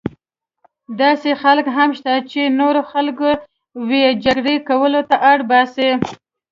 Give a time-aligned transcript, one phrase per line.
[1.01, 3.15] داسې خلک هم شته چې نور خلک
[3.89, 5.89] وه جګړې کولو ته اړ باسي.